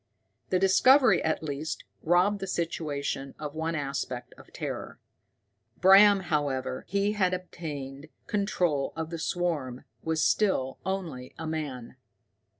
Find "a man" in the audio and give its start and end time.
11.37-11.97